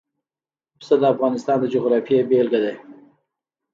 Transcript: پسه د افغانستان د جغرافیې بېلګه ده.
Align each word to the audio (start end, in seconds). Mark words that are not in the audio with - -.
پسه 0.79 0.95
د 1.01 1.03
افغانستان 1.13 1.57
د 1.61 1.65
جغرافیې 1.73 2.21
بېلګه 2.29 2.59
ده. 2.65 2.73